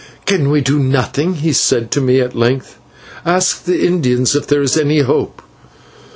[0.25, 2.79] "Can we do nothing?" he said to me at length.
[3.23, 5.43] "Ask the Indians if there is any hope."